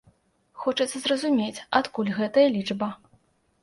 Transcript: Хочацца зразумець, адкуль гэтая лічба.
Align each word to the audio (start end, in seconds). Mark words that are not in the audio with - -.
Хочацца 0.63 0.97
зразумець, 1.03 1.63
адкуль 1.83 2.13
гэтая 2.19 2.47
лічба. 2.59 2.95